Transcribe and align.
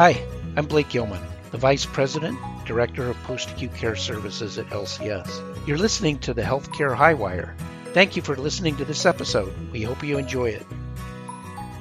Hi, 0.00 0.26
I'm 0.56 0.64
Blake 0.64 0.88
Gilman, 0.88 1.20
the 1.50 1.58
Vice 1.58 1.84
President, 1.84 2.38
Director 2.64 3.10
of 3.10 3.22
Post 3.24 3.50
Acute 3.50 3.74
Care 3.74 3.96
Services 3.96 4.56
at 4.56 4.64
LCS. 4.70 5.66
You're 5.66 5.76
listening 5.76 6.18
to 6.20 6.32
the 6.32 6.40
Healthcare 6.40 6.96
Highwire. 6.96 7.52
Thank 7.92 8.16
you 8.16 8.22
for 8.22 8.34
listening 8.34 8.76
to 8.76 8.86
this 8.86 9.04
episode. 9.04 9.52
We 9.70 9.82
hope 9.82 10.02
you 10.02 10.16
enjoy 10.16 10.52
it. 10.52 10.66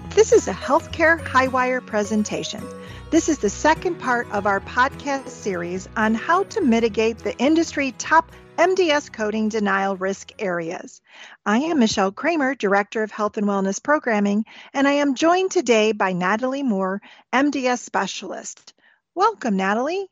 This 0.10 0.34
is 0.34 0.50
a 0.50 0.54
Healthcare 0.54 1.18
Highwire 1.24 1.86
presentation. 1.86 2.62
This 3.10 3.30
is 3.30 3.38
the 3.38 3.50
second 3.50 3.96
part 4.00 4.30
of 4.32 4.46
our 4.46 4.60
podcast 4.60 5.30
series 5.30 5.88
on 5.96 6.14
how 6.14 6.44
to 6.44 6.60
mitigate 6.60 7.20
the 7.20 7.38
industry 7.38 7.94
top 7.94 8.34
MDS 8.60 9.14
coding 9.14 9.48
denial 9.48 9.96
risk 9.96 10.34
areas. 10.38 11.00
I 11.46 11.60
am 11.60 11.80
Michelle 11.80 12.12
Kramer, 12.12 12.56
Director 12.56 13.04
of 13.04 13.10
Health 13.10 13.38
and 13.38 13.48
Wellness 13.48 13.82
Programming, 13.82 14.44
and 14.74 14.86
I 14.86 14.96
am 14.96 15.16
joined 15.16 15.52
today 15.52 15.94
by 15.94 16.12
Natalie 16.12 16.62
Moore, 16.62 17.02
MDS 17.32 17.80
Specialist. 17.80 18.74
Welcome, 19.16 19.56
Natalie. 19.56 20.10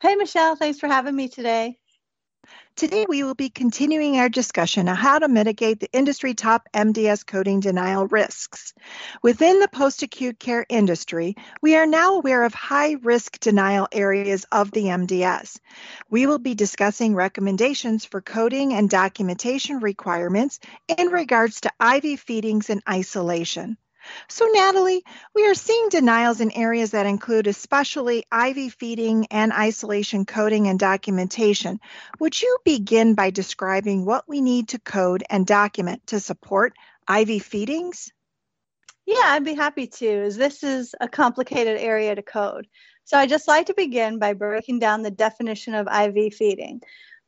Hey, 0.00 0.14
Michelle. 0.14 0.54
Thanks 0.54 0.78
for 0.78 0.86
having 0.86 1.16
me 1.16 1.28
today. 1.28 1.76
Today, 2.76 3.06
we 3.08 3.22
will 3.22 3.36
be 3.36 3.50
continuing 3.50 4.18
our 4.18 4.28
discussion 4.28 4.88
on 4.88 4.96
how 4.96 5.20
to 5.20 5.28
mitigate 5.28 5.78
the 5.78 5.92
industry 5.92 6.34
top 6.34 6.68
MDS 6.74 7.24
coding 7.24 7.60
denial 7.60 8.08
risks. 8.08 8.74
Within 9.22 9.60
the 9.60 9.68
post 9.68 10.02
acute 10.02 10.40
care 10.40 10.66
industry, 10.68 11.36
we 11.62 11.76
are 11.76 11.86
now 11.86 12.16
aware 12.16 12.42
of 12.42 12.52
high 12.52 12.96
risk 13.00 13.38
denial 13.38 13.86
areas 13.92 14.44
of 14.50 14.72
the 14.72 14.86
MDS. 14.86 15.60
We 16.10 16.26
will 16.26 16.40
be 16.40 16.56
discussing 16.56 17.14
recommendations 17.14 18.06
for 18.06 18.20
coding 18.20 18.72
and 18.74 18.90
documentation 18.90 19.78
requirements 19.78 20.58
in 20.88 21.10
regards 21.10 21.60
to 21.60 21.72
IV 21.80 22.18
feedings 22.18 22.70
and 22.70 22.82
isolation. 22.90 23.76
So, 24.28 24.46
Natalie, 24.52 25.04
we 25.34 25.46
are 25.46 25.54
seeing 25.54 25.88
denials 25.88 26.40
in 26.40 26.50
areas 26.50 26.92
that 26.92 27.06
include 27.06 27.46
especially 27.46 28.24
IV 28.32 28.74
feeding 28.74 29.26
and 29.30 29.52
isolation 29.52 30.24
coding 30.24 30.68
and 30.68 30.78
documentation. 30.78 31.80
Would 32.20 32.40
you 32.40 32.58
begin 32.64 33.14
by 33.14 33.30
describing 33.30 34.04
what 34.04 34.28
we 34.28 34.40
need 34.40 34.68
to 34.68 34.78
code 34.78 35.24
and 35.28 35.46
document 35.46 36.06
to 36.08 36.20
support 36.20 36.74
IV 37.08 37.42
feedings? 37.42 38.12
Yeah, 39.06 39.22
I'd 39.24 39.44
be 39.44 39.54
happy 39.54 39.86
to, 39.86 40.30
this 40.30 40.62
is 40.62 40.94
a 41.00 41.08
complicated 41.08 41.78
area 41.78 42.14
to 42.14 42.22
code. 42.22 42.66
So, 43.04 43.18
I'd 43.18 43.28
just 43.28 43.48
like 43.48 43.66
to 43.66 43.74
begin 43.74 44.18
by 44.18 44.32
breaking 44.32 44.78
down 44.78 45.02
the 45.02 45.10
definition 45.10 45.74
of 45.74 45.86
IV 45.86 46.34
feeding. 46.34 46.80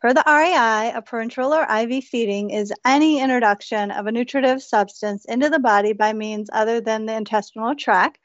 For 0.07 0.15
the 0.15 0.23
RAI, 0.25 0.93
a 0.95 1.03
parenteral 1.03 1.51
or 1.51 1.67
IV 1.69 2.05
feeding 2.05 2.51
is 2.51 2.73
any 2.85 3.21
introduction 3.21 3.91
of 3.91 4.07
a 4.07 4.12
nutritive 4.12 4.62
substance 4.62 5.25
into 5.25 5.51
the 5.51 5.59
body 5.59 5.95
by 5.95 6.12
means 6.12 6.49
other 6.53 6.81
than 6.81 7.07
the 7.07 7.17
intestinal 7.17 7.75
tract, 7.75 8.21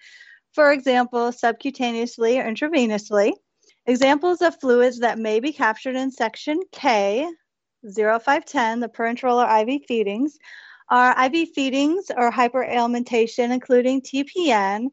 for 0.53 0.71
example, 0.71 1.31
subcutaneously 1.31 2.37
or 2.37 2.43
intravenously. 2.43 3.31
Examples 3.87 4.43
of 4.43 4.59
fluids 4.59 4.99
that 4.99 5.17
may 5.17 5.39
be 5.39 5.51
captured 5.51 5.95
in 5.95 6.11
section 6.11 6.59
K, 6.71 7.27
0510, 7.83 8.79
the 8.79 8.87
parenteral 8.87 9.43
or 9.43 9.71
IV 9.73 9.81
feedings, 9.87 10.37
are 10.87 11.15
IV 11.25 11.49
feedings 11.55 12.11
or 12.15 12.29
hyperalimentation, 12.31 13.49
including 13.51 14.03
TPN, 14.03 14.89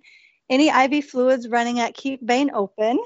any 0.48 0.69
IV 0.69 1.05
fluids 1.05 1.50
running 1.50 1.81
at 1.81 1.92
keep 1.92 2.27
vein 2.27 2.50
open, 2.55 2.98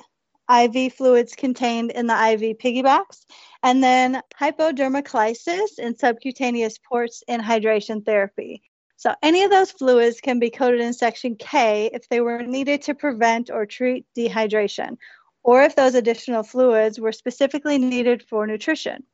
IV 0.51 0.95
fluids 0.95 1.35
contained 1.35 1.91
in 1.93 2.07
the 2.07 2.15
IV 2.15 2.59
piggybacks, 2.59 3.25
and 3.63 3.83
then 3.83 4.21
hypodermoclysis 4.41 5.79
and 5.79 5.99
subcutaneous 5.99 6.79
ports 6.79 7.23
in 7.29 7.41
hydration 7.41 8.05
therapy. 8.05 8.63
So, 8.97 9.15
any 9.23 9.43
of 9.43 9.51
those 9.51 9.73
fluids 9.73 10.21
can 10.21 10.39
be 10.39 10.51
coded 10.51 10.81
in 10.81 10.93
section 10.93 11.37
K 11.37 11.91
if 11.93 12.09
they 12.09 12.21
were 12.21 12.43
needed 12.43 12.83
to 12.83 12.95
prevent 12.95 13.51
or 13.51 13.67
treat 13.67 14.07
dehydration, 14.17 14.97
or 15.43 15.63
if 15.63 15.75
those 15.75 15.95
additional 15.95 16.43
fluids 16.43 17.01
were 17.01 17.13
specifically 17.13 17.79
needed 17.79 18.23
for 18.23 18.47
nutrition. 18.47 19.05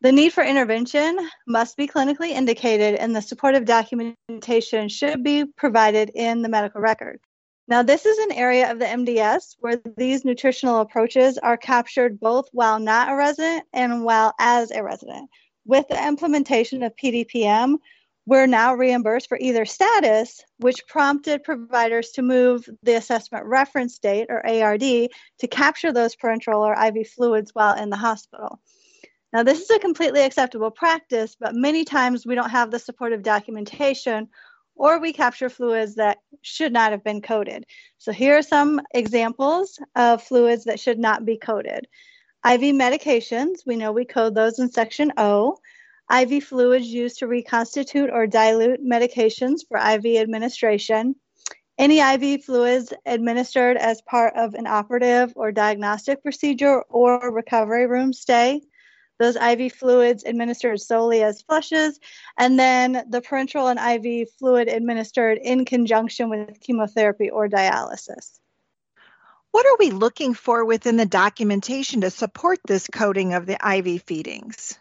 The 0.00 0.12
need 0.12 0.32
for 0.32 0.44
intervention 0.44 1.18
must 1.46 1.76
be 1.76 1.88
clinically 1.88 2.30
indicated, 2.30 2.94
and 2.94 3.16
the 3.16 3.22
supportive 3.22 3.64
documentation 3.64 4.88
should 4.88 5.24
be 5.24 5.44
provided 5.56 6.10
in 6.14 6.42
the 6.42 6.48
medical 6.48 6.80
record. 6.80 7.18
Now, 7.68 7.82
this 7.82 8.06
is 8.06 8.16
an 8.16 8.32
area 8.32 8.72
of 8.72 8.78
the 8.78 8.86
MDS 8.86 9.56
where 9.60 9.78
these 9.98 10.24
nutritional 10.24 10.80
approaches 10.80 11.36
are 11.36 11.58
captured 11.58 12.18
both 12.18 12.48
while 12.52 12.80
not 12.80 13.10
a 13.10 13.14
resident 13.14 13.64
and 13.74 14.04
while 14.04 14.32
as 14.40 14.70
a 14.70 14.82
resident. 14.82 15.28
With 15.66 15.86
the 15.88 16.02
implementation 16.08 16.82
of 16.82 16.96
PDPM, 16.96 17.76
we're 18.24 18.46
now 18.46 18.74
reimbursed 18.74 19.28
for 19.28 19.36
either 19.38 19.66
status, 19.66 20.42
which 20.60 20.86
prompted 20.86 21.44
providers 21.44 22.10
to 22.12 22.22
move 22.22 22.66
the 22.82 22.94
assessment 22.94 23.44
reference 23.44 23.98
date 23.98 24.28
or 24.30 24.46
ARD 24.46 24.80
to 24.80 25.46
capture 25.50 25.92
those 25.92 26.16
parenteral 26.16 26.60
or 26.60 26.72
IV 26.72 27.06
fluids 27.08 27.50
while 27.54 27.76
in 27.76 27.90
the 27.90 27.96
hospital. 27.96 28.60
Now, 29.30 29.42
this 29.42 29.60
is 29.60 29.68
a 29.68 29.78
completely 29.78 30.22
acceptable 30.22 30.70
practice, 30.70 31.36
but 31.38 31.54
many 31.54 31.84
times 31.84 32.26
we 32.26 32.34
don't 32.34 32.48
have 32.48 32.70
the 32.70 32.78
supportive 32.78 33.22
documentation 33.22 34.28
or 34.78 34.98
we 34.98 35.12
capture 35.12 35.50
fluids 35.50 35.96
that 35.96 36.18
should 36.40 36.72
not 36.72 36.92
have 36.92 37.04
been 37.04 37.20
coded. 37.20 37.66
So 37.98 38.12
here 38.12 38.38
are 38.38 38.42
some 38.42 38.80
examples 38.94 39.78
of 39.96 40.22
fluids 40.22 40.64
that 40.64 40.80
should 40.80 40.98
not 40.98 41.26
be 41.26 41.36
coded. 41.36 41.86
IV 42.46 42.60
medications, 42.74 43.66
we 43.66 43.76
know 43.76 43.92
we 43.92 44.04
code 44.04 44.34
those 44.34 44.60
in 44.60 44.70
section 44.70 45.12
O. 45.16 45.58
IV 46.10 46.44
fluids 46.44 46.86
used 46.86 47.18
to 47.18 47.26
reconstitute 47.26 48.08
or 48.10 48.26
dilute 48.26 48.80
medications 48.82 49.60
for 49.68 49.76
IV 49.76 50.20
administration. 50.20 51.16
Any 51.76 51.98
IV 51.98 52.44
fluids 52.44 52.92
administered 53.04 53.76
as 53.76 54.00
part 54.02 54.34
of 54.36 54.54
an 54.54 54.66
operative 54.66 55.32
or 55.36 55.52
diagnostic 55.52 56.22
procedure 56.22 56.82
or 56.88 57.32
recovery 57.32 57.86
room 57.86 58.12
stay 58.12 58.62
those 59.18 59.36
IV 59.36 59.72
fluids 59.72 60.24
administered 60.24 60.80
solely 60.80 61.22
as 61.22 61.42
flushes, 61.42 61.98
and 62.38 62.58
then 62.58 63.04
the 63.08 63.20
parenteral 63.20 63.70
and 63.70 64.06
IV 64.06 64.30
fluid 64.38 64.68
administered 64.68 65.38
in 65.38 65.64
conjunction 65.64 66.30
with 66.30 66.60
chemotherapy 66.60 67.30
or 67.30 67.48
dialysis. 67.48 68.38
What 69.50 69.66
are 69.66 69.76
we 69.78 69.90
looking 69.90 70.34
for 70.34 70.64
within 70.64 70.96
the 70.96 71.06
documentation 71.06 72.02
to 72.02 72.10
support 72.10 72.58
this 72.66 72.86
coding 72.86 73.34
of 73.34 73.46
the 73.46 73.58
IV 73.64 74.02
feedings? 74.02 74.78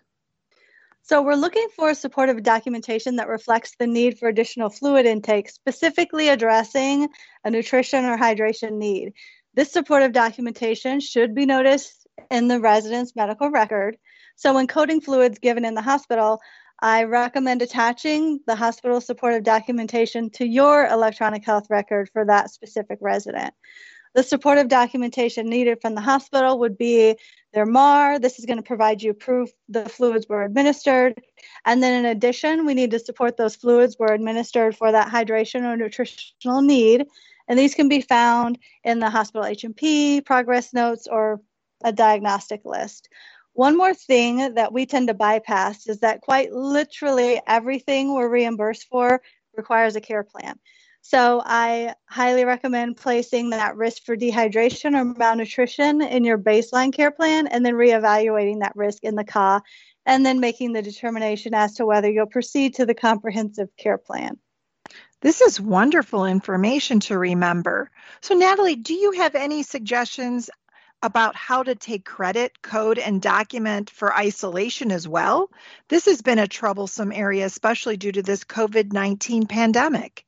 So, 1.04 1.22
we're 1.22 1.36
looking 1.36 1.70
for 1.74 1.94
supportive 1.94 2.44
documentation 2.44 3.16
that 3.16 3.30
reflects 3.30 3.76
the 3.80 3.88
need 3.88 4.20
for 4.20 4.28
additional 4.28 4.70
fluid 4.70 5.06
intake, 5.06 5.50
specifically 5.50 6.28
addressing 6.28 7.08
a 7.46 7.50
nutrition 7.50 8.04
or 8.04 8.18
hydration 8.18 8.74
need. 8.74 9.14
This 9.54 9.72
supportive 9.72 10.12
documentation 10.12 11.00
should 11.00 11.34
be 11.34 11.46
noticed 11.46 12.07
in 12.30 12.48
the 12.48 12.60
resident's 12.60 13.16
medical 13.16 13.50
record. 13.50 13.98
So, 14.36 14.54
when 14.54 14.68
coding 14.68 15.02
fluids 15.02 15.40
given 15.40 15.66
in 15.66 15.74
the 15.74 15.82
hospital, 15.82 16.42
I 16.80 17.06
recommend 17.06 17.62
attaching 17.62 18.40
the 18.46 18.56
hospital 18.56 19.02
supportive 19.02 19.44
documentation 19.44 20.30
to 20.32 20.48
your 20.48 20.86
electronic 20.86 21.44
health 21.44 21.68
record 21.70 22.10
for 22.14 22.26
that 22.26 22.52
specific 22.52 23.00
resident. 23.02 23.54
The 24.14 24.24
supportive 24.24 24.68
documentation 24.68 25.50
needed 25.50 25.80
from 25.82 25.96
the 25.96 26.02
hospital 26.02 26.60
would 26.60 26.78
be 26.78 27.16
their 27.54 27.66
MAR. 27.66 28.20
This 28.20 28.40
is 28.40 28.46
going 28.46 28.58
to 28.58 28.64
provide 28.64 29.02
you 29.02 29.14
proof 29.14 29.50
the 29.70 29.88
fluids 29.90 30.28
were 30.28 30.44
administered. 30.44 31.22
And 31.66 31.82
then, 31.82 32.06
in 32.06 32.10
addition, 32.10 32.66
we 32.66 32.74
need 32.74 32.92
to 32.92 33.00
support 33.00 33.38
those 33.38 33.56
fluids 33.56 33.98
were 33.98 34.14
administered 34.14 34.76
for 34.76 34.92
that 34.92 35.12
hydration 35.12 35.64
or 35.64 35.78
nutritional 35.78 36.62
need. 36.62 37.06
And 37.48 37.58
these 37.58 37.76
can 37.76 37.90
be 37.90 38.02
found 38.02 38.60
in 38.84 39.00
the 39.00 39.10
hospital 39.10 39.46
H&P, 39.46 40.22
progress 40.22 40.74
notes, 40.74 41.08
or 41.10 41.42
a 41.84 41.92
diagnostic 41.92 42.66
list. 42.66 43.10
One 43.54 43.78
more 43.78 43.94
thing 43.94 44.54
that 44.54 44.72
we 44.72 44.86
tend 44.86 45.08
to 45.08 45.14
bypass 45.14 45.88
is 45.88 46.00
that 46.02 46.22
quite 46.22 46.52
literally 46.52 47.42
everything 47.48 48.14
we're 48.14 48.30
reimbursed 48.30 48.88
for 48.88 49.22
requires 49.56 49.96
a 49.96 50.02
care 50.02 50.24
plan. 50.24 50.60
So 51.02 51.42
I 51.44 51.94
highly 52.06 52.44
recommend 52.44 52.98
placing 52.98 53.52
that 53.52 53.78
risk 53.78 54.04
for 54.04 54.18
dehydration 54.18 54.94
or 54.94 55.06
malnutrition 55.06 56.02
in 56.02 56.24
your 56.24 56.38
baseline 56.38 56.94
care 56.94 57.12
plan 57.12 57.48
and 57.48 57.66
then 57.66 57.76
reevaluating 57.76 58.60
that 58.60 58.76
risk 58.76 59.04
in 59.04 59.16
the 59.16 59.26
CA 59.26 59.62
and 60.06 60.26
then 60.26 60.40
making 60.40 60.74
the 60.74 60.82
determination 60.82 61.54
as 61.54 61.76
to 61.76 61.86
whether 61.86 62.12
you'll 62.12 62.28
proceed 62.28 62.76
to 62.76 62.86
the 62.86 62.94
comprehensive 62.94 63.70
care 63.78 63.98
plan. 63.98 64.38
This 65.22 65.42
is 65.42 65.60
wonderful 65.60 66.26
information 66.26 67.00
to 67.02 67.18
remember. 67.18 67.90
So, 68.22 68.36
Natalie, 68.36 68.76
do 68.76 68.94
you 68.94 69.14
have 69.14 69.34
any 69.34 69.64
suggestions 69.64 70.50
about 71.04 71.36
how 71.36 71.64
to 71.64 71.76
take 71.76 72.06
credit, 72.06 72.62
code, 72.62 72.98
and 72.98 73.22
document 73.22 73.90
for 73.90 74.16
isolation 74.16 74.92
as 74.92 75.08
well. 75.08 75.50
This 75.90 76.06
has 76.06 76.22
been 76.22 76.40
a 76.40 76.48
troublesome 76.48 77.12
area, 77.12 77.46
especially 77.46 77.98
due 77.98 78.12
to 78.12 78.24
this 78.24 78.44
COVID 78.44 78.94
19 78.94 79.48
pandemic. 79.48 80.26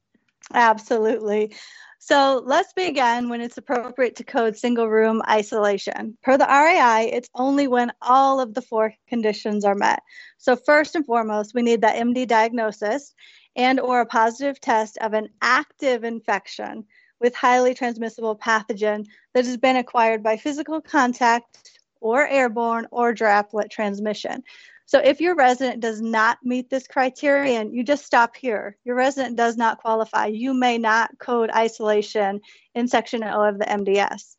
Absolutely. 0.54 1.56
So 2.02 2.42
let's 2.46 2.72
begin 2.74 3.28
when 3.28 3.42
it's 3.42 3.58
appropriate 3.58 4.16
to 4.16 4.24
code 4.24 4.56
single 4.56 4.88
room 4.88 5.22
isolation. 5.30 6.18
Per 6.24 6.38
the 6.38 6.46
RAI, 6.46 7.10
it's 7.12 7.30
only 7.36 7.68
when 7.68 7.92
all 8.02 8.40
of 8.40 8.54
the 8.54 8.62
four 8.62 8.94
conditions 9.10 9.66
are 9.66 9.76
met. 9.76 10.02
So 10.38 10.56
first 10.56 10.96
and 10.96 11.06
foremost, 11.06 11.54
we 11.54 11.62
need 11.62 11.82
that 11.82 11.98
MD 11.98 12.26
diagnosis 12.26 13.14
and 13.56 13.82
or 13.82 14.00
a 14.00 14.06
positive 14.06 14.62
test 14.62 14.98
of 15.00 15.14
an 15.14 15.28
active 15.42 16.06
infection 16.06 16.86
with 17.20 17.36
highly 17.36 17.74
transmissible 17.74 18.36
pathogen 18.36 19.06
that 19.34 19.46
has 19.46 19.58
been 19.58 19.76
acquired 19.76 20.24
by 20.24 20.38
physical 20.38 20.82
contact 20.82 21.80
or 22.02 22.28
airborne 22.28 22.88
or 22.92 23.14
droplet 23.14 23.70
transmission. 23.70 24.44
So 24.86 25.00
if 25.00 25.22
your 25.22 25.36
resident 25.36 25.82
does 25.82 26.02
not 26.02 26.40
meet 26.44 26.70
this 26.70 26.88
criterion, 26.88 27.74
you 27.74 27.84
just 27.84 28.06
stop 28.06 28.36
here. 28.36 28.76
Your 28.84 28.96
resident 28.96 29.36
does 29.36 29.56
not 29.56 29.78
qualify. 29.78 30.28
You 30.28 30.54
may 30.54 30.80
not 30.80 31.12
code 31.20 31.52
isolation 31.52 32.42
in 32.74 32.88
section 32.88 33.24
O 33.24 33.44
of 33.44 33.60
the 33.60 33.66
MDS. 33.66 34.36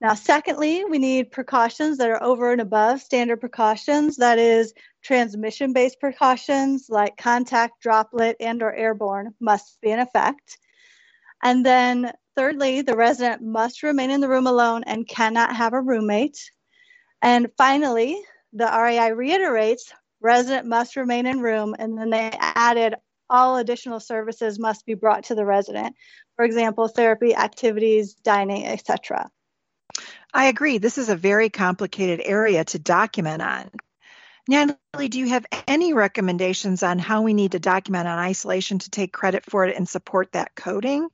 Now, 0.00 0.14
secondly, 0.14 0.84
we 0.84 0.98
need 0.98 1.30
precautions 1.30 1.98
that 1.98 2.08
are 2.08 2.22
over 2.22 2.50
and 2.52 2.60
above 2.60 3.02
standard 3.02 3.36
precautions. 3.36 4.16
That 4.16 4.38
is, 4.38 4.72
transmission-based 5.02 6.00
precautions 6.00 6.86
like 6.88 7.16
contact, 7.16 7.80
droplet, 7.82 8.36
and 8.40 8.62
or 8.62 8.72
airborne 8.72 9.34
must 9.40 9.80
be 9.80 9.90
in 9.90 10.00
effect. 10.00 10.58
And 11.42 11.66
then 11.66 12.12
thirdly, 12.36 12.82
the 12.82 12.96
resident 12.96 13.42
must 13.42 13.82
remain 13.82 14.10
in 14.10 14.20
the 14.20 14.28
room 14.28 14.46
alone 14.46 14.84
and 14.86 15.08
cannot 15.08 15.56
have 15.56 15.72
a 15.72 15.80
roommate. 15.80 16.50
And 17.20 17.50
finally, 17.56 18.20
the 18.52 18.66
RAI 18.66 19.10
reiterates 19.10 19.92
resident 20.22 20.66
must 20.66 20.96
remain 20.96 21.26
in 21.26 21.40
room, 21.40 21.74
and 21.78 21.98
then 21.98 22.10
they 22.10 22.30
added 22.38 22.94
all 23.28 23.56
additional 23.56 23.98
services 23.98 24.58
must 24.58 24.86
be 24.86 24.94
brought 24.94 25.24
to 25.24 25.34
the 25.34 25.44
resident. 25.44 25.96
For 26.36 26.44
example, 26.44 26.88
therapy, 26.88 27.34
activities, 27.34 28.14
dining, 28.14 28.66
etc. 28.66 29.30
I 30.32 30.46
agree. 30.46 30.78
This 30.78 30.96
is 30.96 31.08
a 31.08 31.16
very 31.16 31.50
complicated 31.50 32.20
area 32.24 32.64
to 32.64 32.78
document 32.78 33.42
on. 33.42 33.70
Natalie, 34.48 35.08
do 35.08 35.18
you 35.18 35.28
have 35.28 35.46
any 35.68 35.92
recommendations 35.92 36.82
on 36.82 36.98
how 36.98 37.22
we 37.22 37.34
need 37.34 37.52
to 37.52 37.58
document 37.58 38.08
on 38.08 38.18
isolation 38.18 38.78
to 38.80 38.90
take 38.90 39.12
credit 39.12 39.44
for 39.44 39.64
it 39.64 39.76
and 39.76 39.88
support 39.88 40.32
that 40.32 40.54
coding? 40.54 41.08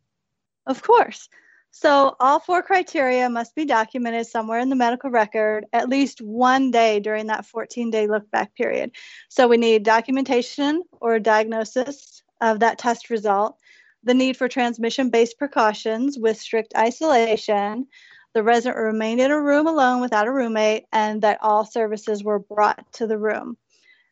Of 0.68 0.82
course. 0.82 1.28
So, 1.70 2.14
all 2.20 2.40
four 2.40 2.62
criteria 2.62 3.28
must 3.28 3.54
be 3.54 3.64
documented 3.64 4.26
somewhere 4.26 4.58
in 4.60 4.68
the 4.68 4.76
medical 4.76 5.10
record 5.10 5.66
at 5.72 5.88
least 5.88 6.20
one 6.20 6.70
day 6.70 7.00
during 7.00 7.26
that 7.26 7.46
14 7.46 7.90
day 7.90 8.06
look 8.06 8.30
back 8.30 8.54
period. 8.54 8.92
So, 9.28 9.48
we 9.48 9.56
need 9.56 9.82
documentation 9.82 10.82
or 11.00 11.18
diagnosis 11.18 12.22
of 12.40 12.60
that 12.60 12.78
test 12.78 13.10
result, 13.10 13.56
the 14.04 14.14
need 14.14 14.36
for 14.36 14.48
transmission 14.48 15.10
based 15.10 15.38
precautions 15.38 16.18
with 16.18 16.38
strict 16.38 16.74
isolation, 16.76 17.86
the 18.34 18.42
resident 18.42 18.76
remained 18.76 19.20
in 19.20 19.30
a 19.30 19.40
room 19.40 19.66
alone 19.66 20.00
without 20.00 20.28
a 20.28 20.32
roommate, 20.32 20.84
and 20.92 21.22
that 21.22 21.38
all 21.42 21.64
services 21.64 22.22
were 22.22 22.38
brought 22.38 22.92
to 22.92 23.06
the 23.06 23.18
room. 23.18 23.56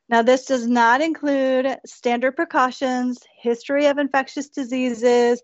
Now, 0.09 0.23
this 0.23 0.47
does 0.47 0.67
not 0.67 1.01
include 1.01 1.79
standard 1.85 2.33
precautions, 2.33 3.19
history 3.41 3.87
of 3.87 3.99
infectious 3.99 4.49
diseases, 4.49 5.43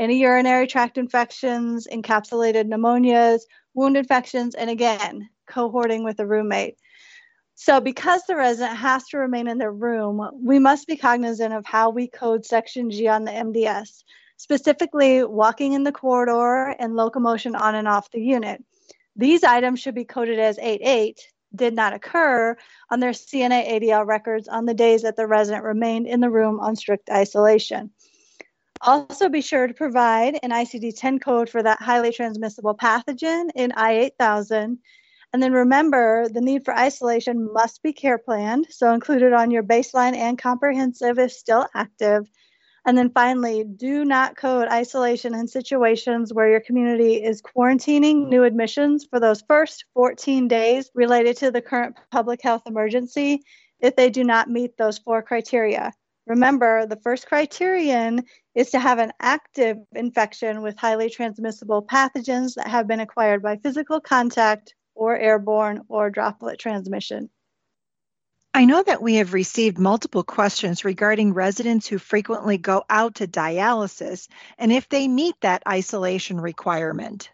any 0.00 0.18
urinary 0.18 0.66
tract 0.66 0.98
infections, 0.98 1.86
encapsulated 1.86 2.64
pneumonias, 2.68 3.42
wound 3.74 3.96
infections, 3.96 4.54
and 4.56 4.70
again, 4.70 5.28
cohorting 5.48 6.02
with 6.02 6.18
a 6.18 6.26
roommate. 6.26 6.76
So, 7.54 7.80
because 7.80 8.22
the 8.26 8.36
resident 8.36 8.78
has 8.78 9.04
to 9.08 9.18
remain 9.18 9.46
in 9.46 9.58
their 9.58 9.70
room, 9.70 10.26
we 10.42 10.58
must 10.58 10.88
be 10.88 10.96
cognizant 10.96 11.52
of 11.52 11.66
how 11.66 11.90
we 11.90 12.08
code 12.08 12.46
Section 12.46 12.90
G 12.90 13.06
on 13.06 13.24
the 13.24 13.30
MDS 13.30 14.02
specifically 14.40 15.22
walking 15.22 15.74
in 15.74 15.84
the 15.84 15.92
corridor 15.92 16.74
and 16.78 16.96
locomotion 16.96 17.54
on 17.54 17.74
and 17.74 17.86
off 17.86 18.10
the 18.10 18.22
unit. 18.22 18.64
These 19.14 19.44
items 19.44 19.80
should 19.80 19.94
be 19.94 20.06
coded 20.06 20.38
as 20.38 20.58
88, 20.58 21.20
did 21.54 21.74
not 21.74 21.92
occur 21.92 22.56
on 22.88 23.00
their 23.00 23.10
CNA 23.10 23.68
ADL 23.68 24.06
records 24.06 24.48
on 24.48 24.64
the 24.64 24.72
days 24.72 25.02
that 25.02 25.16
the 25.16 25.26
resident 25.26 25.62
remained 25.62 26.06
in 26.06 26.20
the 26.20 26.30
room 26.30 26.58
on 26.58 26.74
strict 26.74 27.10
isolation. 27.10 27.90
Also, 28.82 29.28
be 29.28 29.42
sure 29.42 29.66
to 29.66 29.74
provide 29.74 30.38
an 30.42 30.50
ICD 30.50 30.98
10 30.98 31.18
code 31.18 31.50
for 31.50 31.62
that 31.62 31.82
highly 31.82 32.12
transmissible 32.12 32.74
pathogen 32.74 33.50
in 33.54 33.72
I 33.72 33.92
8000. 33.92 34.78
And 35.32 35.42
then 35.42 35.52
remember, 35.52 36.28
the 36.28 36.40
need 36.40 36.64
for 36.64 36.74
isolation 36.74 37.52
must 37.52 37.82
be 37.82 37.92
care 37.92 38.18
planned, 38.18 38.66
so 38.70 38.92
included 38.94 39.32
on 39.32 39.50
your 39.50 39.62
baseline 39.62 40.16
and 40.16 40.38
comprehensive 40.38 41.18
if 41.18 41.30
still 41.32 41.66
active. 41.74 42.26
And 42.86 42.96
then 42.96 43.10
finally, 43.10 43.64
do 43.64 44.06
not 44.06 44.36
code 44.36 44.68
isolation 44.68 45.34
in 45.34 45.46
situations 45.46 46.32
where 46.32 46.50
your 46.50 46.60
community 46.60 47.22
is 47.22 47.42
quarantining 47.42 48.28
new 48.28 48.44
admissions 48.44 49.06
for 49.08 49.20
those 49.20 49.42
first 49.42 49.84
14 49.92 50.48
days 50.48 50.90
related 50.94 51.36
to 51.38 51.50
the 51.50 51.60
current 51.60 51.96
public 52.10 52.40
health 52.42 52.62
emergency 52.66 53.42
if 53.78 53.94
they 53.94 54.08
do 54.08 54.24
not 54.24 54.48
meet 54.48 54.78
those 54.78 54.98
four 54.98 55.22
criteria. 55.22 55.92
Remember, 56.26 56.86
the 56.86 57.00
first 57.02 57.26
criterion 57.26 58.24
is 58.54 58.70
to 58.70 58.78
have 58.78 58.98
an 58.98 59.12
active 59.20 59.78
infection 59.94 60.62
with 60.62 60.78
highly 60.78 61.10
transmissible 61.10 61.82
pathogens 61.82 62.54
that 62.54 62.68
have 62.68 62.86
been 62.86 63.00
acquired 63.00 63.42
by 63.42 63.56
physical 63.56 64.00
contact 64.00 64.74
or 64.94 65.16
airborne 65.16 65.82
or 65.88 66.10
droplet 66.10 66.58
transmission. 66.58 67.30
I 68.52 68.64
know 68.64 68.82
that 68.82 69.00
we 69.00 69.14
have 69.16 69.32
received 69.32 69.78
multiple 69.78 70.24
questions 70.24 70.84
regarding 70.84 71.34
residents 71.34 71.86
who 71.86 71.98
frequently 71.98 72.58
go 72.58 72.84
out 72.90 73.16
to 73.16 73.28
dialysis 73.28 74.28
and 74.58 74.72
if 74.72 74.88
they 74.88 75.06
meet 75.06 75.36
that 75.40 75.62
isolation 75.68 76.40
requirement. 76.40 77.30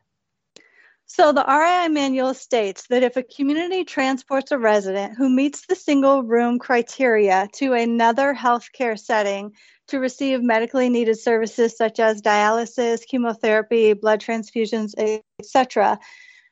So, 1.08 1.32
the 1.32 1.44
RAI 1.46 1.86
manual 1.86 2.34
states 2.34 2.88
that 2.88 3.04
if 3.04 3.16
a 3.16 3.22
community 3.22 3.84
transports 3.84 4.50
a 4.50 4.58
resident 4.58 5.16
who 5.16 5.30
meets 5.30 5.64
the 5.64 5.76
single 5.76 6.24
room 6.24 6.58
criteria 6.58 7.48
to 7.54 7.74
another 7.74 8.34
healthcare 8.34 8.98
setting 8.98 9.52
to 9.86 10.00
receive 10.00 10.42
medically 10.42 10.88
needed 10.88 11.16
services 11.16 11.76
such 11.76 12.00
as 12.00 12.22
dialysis, 12.22 13.06
chemotherapy, 13.06 13.92
blood 13.92 14.20
transfusions, 14.20 14.94
etc., 15.38 16.00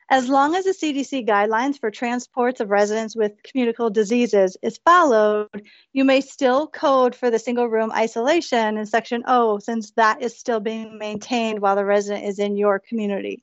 as 0.09 0.29
long 0.29 0.55
as 0.55 0.67
the 0.67 0.71
CDC 0.71 1.27
guidelines 1.27 1.81
for 1.81 1.91
transports 1.91 2.61
of 2.61 2.71
residents 2.71 3.17
with 3.17 3.43
communicable 3.43 3.91
diseases 3.91 4.57
is 4.63 4.79
followed, 4.85 5.49
you 5.93 6.05
may 6.05 6.21
still 6.21 6.69
code 6.69 7.17
for 7.17 7.31
the 7.31 7.39
single 7.41 7.69
room 7.69 7.91
isolation 7.91 8.77
in 8.77 8.87
Section 8.87 9.25
O, 9.27 9.59
since 9.59 9.91
that 9.93 10.23
is 10.23 10.39
still 10.39 10.61
being 10.61 10.99
maintained 10.99 11.59
while 11.59 11.75
the 11.75 11.85
resident 11.85 12.27
is 12.27 12.39
in 12.39 12.57
your 12.57 12.79
community. 12.79 13.43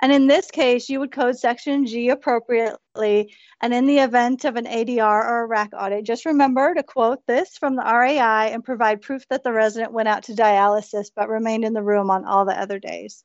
And 0.00 0.12
in 0.12 0.26
this 0.26 0.50
case, 0.50 0.88
you 0.88 1.00
would 1.00 1.12
code 1.12 1.38
Section 1.38 1.86
G 1.86 2.10
appropriately. 2.10 3.34
And 3.60 3.72
in 3.72 3.86
the 3.86 3.98
event 3.98 4.44
of 4.44 4.56
an 4.56 4.66
ADR 4.66 5.00
or 5.00 5.44
a 5.44 5.46
RAC 5.46 5.70
audit, 5.72 6.04
just 6.04 6.26
remember 6.26 6.74
to 6.74 6.82
quote 6.82 7.26
this 7.26 7.56
from 7.56 7.76
the 7.76 7.82
RAI 7.82 8.48
and 8.52 8.62
provide 8.62 9.02
proof 9.02 9.26
that 9.30 9.42
the 9.42 9.52
resident 9.52 9.92
went 9.92 10.08
out 10.08 10.24
to 10.24 10.34
dialysis 10.34 11.06
but 11.14 11.28
remained 11.28 11.64
in 11.64 11.72
the 11.72 11.82
room 11.82 12.10
on 12.10 12.24
all 12.24 12.44
the 12.44 12.58
other 12.58 12.78
days. 12.78 13.24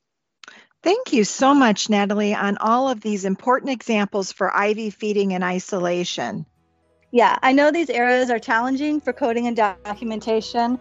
Thank 0.83 1.13
you 1.13 1.23
so 1.23 1.53
much, 1.53 1.89
Natalie, 1.89 2.33
on 2.33 2.57
all 2.57 2.89
of 2.89 3.01
these 3.01 3.25
important 3.25 3.71
examples 3.71 4.31
for 4.31 4.47
IV 4.49 4.95
feeding 4.95 5.33
and 5.33 5.43
isolation. 5.43 6.45
Yeah, 7.11 7.37
I 7.43 7.51
know 7.51 7.71
these 7.71 7.89
areas 7.89 8.31
are 8.31 8.39
challenging 8.39 9.01
for 9.01 9.13
coding 9.13 9.45
and 9.45 9.55
documentation, 9.55 10.79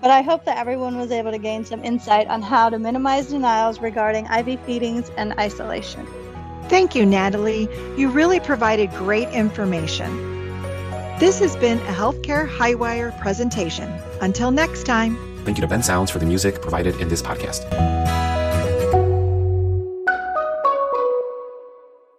but 0.00 0.10
I 0.10 0.22
hope 0.22 0.44
that 0.44 0.58
everyone 0.58 0.98
was 0.98 1.10
able 1.10 1.30
to 1.30 1.38
gain 1.38 1.64
some 1.64 1.84
insight 1.84 2.28
on 2.28 2.42
how 2.42 2.70
to 2.70 2.78
minimize 2.78 3.28
denials 3.28 3.80
regarding 3.80 4.26
IV 4.26 4.60
feedings 4.60 5.10
and 5.16 5.32
isolation. 5.38 6.06
Thank 6.68 6.94
you, 6.94 7.06
Natalie. 7.06 7.68
You 7.96 8.10
really 8.10 8.40
provided 8.40 8.90
great 8.90 9.28
information. 9.30 10.38
This 11.18 11.40
has 11.40 11.56
been 11.56 11.78
a 11.78 11.92
Healthcare 11.92 12.48
Highwire 12.48 13.18
presentation. 13.20 13.92
Until 14.20 14.50
next 14.50 14.84
time. 14.84 15.16
Thank 15.44 15.56
you 15.56 15.62
to 15.62 15.68
Ben 15.68 15.82
Sounds 15.82 16.10
for 16.10 16.18
the 16.18 16.26
music 16.26 16.60
provided 16.60 17.00
in 17.00 17.08
this 17.08 17.22
podcast. 17.22 17.97